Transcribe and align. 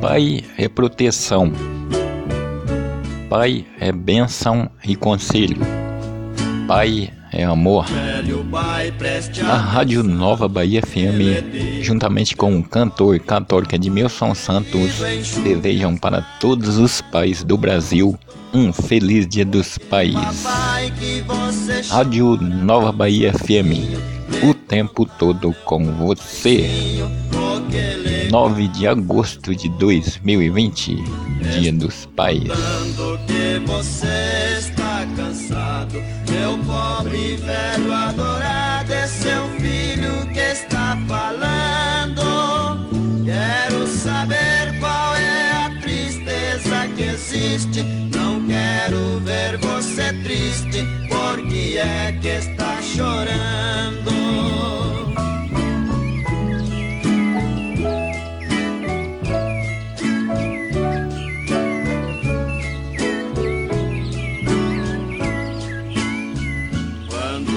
Pai 0.00 0.42
é 0.56 0.66
proteção. 0.66 1.52
Pai 3.28 3.66
é 3.78 3.92
bênção 3.92 4.70
e 4.82 4.96
conselho. 4.96 5.58
Pai 6.66 7.12
é 7.30 7.44
amor. 7.44 7.84
A 9.46 9.56
Rádio 9.56 10.02
Nova 10.02 10.48
Bahia 10.48 10.80
FM, 10.80 11.82
juntamente 11.82 12.34
com 12.34 12.58
o 12.58 12.62
cantor 12.62 13.18
católico 13.20 13.74
Edmilson 13.74 14.34
Santos, 14.34 15.00
desejam 15.44 15.94
para 15.98 16.22
todos 16.40 16.78
os 16.78 17.02
pais 17.02 17.44
do 17.44 17.58
Brasil 17.58 18.18
um 18.54 18.72
feliz 18.72 19.26
Dia 19.26 19.44
dos 19.44 19.76
Pais. 19.76 20.14
Rádio 21.90 22.38
Nova 22.40 22.90
Bahia 22.90 23.34
FM, 23.34 24.42
o 24.42 24.54
tempo 24.54 25.04
todo 25.04 25.54
com 25.64 25.84
você. 25.92 26.68
9 28.30 28.68
de 28.68 28.86
agosto 28.86 29.56
de 29.56 29.68
2020, 29.70 31.02
Dia 31.58 31.72
dos 31.72 32.06
Pais. 32.14 32.44
que 33.26 33.58
você 33.66 34.56
está 34.56 35.04
cansado, 35.16 35.94
meu 36.30 36.56
pobre 36.58 37.34
velho 37.38 37.92
adorado, 37.92 38.92
é 38.92 39.06
seu 39.08 39.48
filho 39.58 40.32
que 40.32 40.38
está 40.38 40.96
falando. 41.08 42.86
Quero 43.24 43.88
saber 43.88 44.78
qual 44.78 45.16
é 45.16 45.66
a 45.66 45.80
tristeza 45.80 46.86
que 46.94 47.02
existe. 47.02 47.82
Não 48.14 48.46
quero 48.46 49.18
ver 49.24 49.58
você 49.58 50.12
triste, 50.22 50.86
porque 51.08 51.78
é 51.78 52.16
que 52.22 52.28
está 52.28 52.80
chorando. 52.80 53.69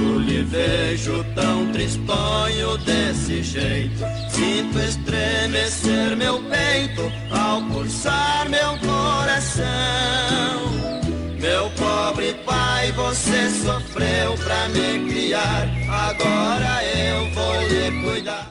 Quando 0.04 0.20
lhe 0.20 0.44
vejo 0.44 1.24
tão 1.34 1.72
tristonho 1.72 2.78
desse 2.80 3.42
jeito, 3.42 4.04
sinto 4.30 4.78
estremecer 4.80 6.18
meu 6.18 6.44
peito 6.44 7.10
ao 7.32 7.62
pulsar 7.62 8.50
meu 8.50 8.78
coração. 8.80 9.64
Meu 11.40 11.70
pobre 11.72 12.34
pai, 12.46 12.92
você 12.92 13.50
sofreu 13.50 14.34
pra 14.44 14.68
me 14.70 15.10
criar, 15.10 15.70
agora 15.90 16.73